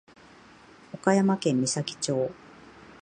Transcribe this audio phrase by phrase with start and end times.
[0.95, 2.31] 岡山県美咲町